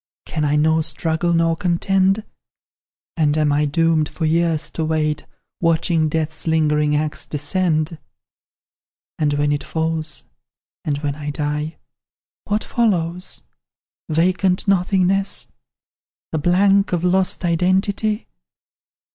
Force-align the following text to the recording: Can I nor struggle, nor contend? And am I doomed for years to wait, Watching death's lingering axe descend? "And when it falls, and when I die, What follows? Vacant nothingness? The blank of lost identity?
Can 0.25 0.43
I 0.43 0.55
nor 0.55 0.81
struggle, 0.81 1.31
nor 1.31 1.55
contend? 1.55 2.25
And 3.15 3.37
am 3.37 3.51
I 3.51 3.65
doomed 3.65 4.09
for 4.09 4.25
years 4.25 4.71
to 4.71 4.83
wait, 4.83 5.27
Watching 5.59 6.09
death's 6.09 6.47
lingering 6.47 6.95
axe 6.95 7.27
descend? 7.27 7.99
"And 9.19 9.33
when 9.35 9.51
it 9.51 9.63
falls, 9.63 10.23
and 10.83 10.97
when 11.03 11.13
I 11.13 11.29
die, 11.29 11.77
What 12.45 12.63
follows? 12.63 13.41
Vacant 14.09 14.67
nothingness? 14.67 15.51
The 16.31 16.39
blank 16.39 16.93
of 16.93 17.03
lost 17.03 17.45
identity? 17.45 18.27